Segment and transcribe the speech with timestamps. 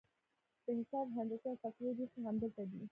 [0.65, 2.79] د حساب، هندسې او فلسفې رېښې همدلته دي.